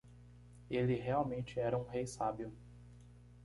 Ele 0.67 0.95
realmente 0.95 1.59
era 1.59 1.77
um 1.77 1.83
rei 1.85 2.07
sábio. 2.07 2.51